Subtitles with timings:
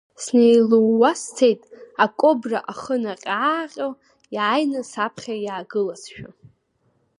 [0.23, 1.61] Снеилууаа сцеит,
[2.03, 3.87] акобра ахы наҟьааҟьо
[4.35, 6.29] иааины саԥхьа иаагылазшәа.